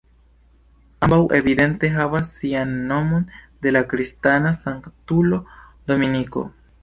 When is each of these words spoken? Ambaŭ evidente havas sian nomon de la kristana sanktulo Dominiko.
Ambaŭ 1.07 1.19
evidente 1.39 1.91
havas 1.97 2.31
sian 2.39 2.71
nomon 2.93 3.29
de 3.65 3.75
la 3.75 3.83
kristana 3.93 4.57
sanktulo 4.65 5.39
Dominiko. 5.93 6.47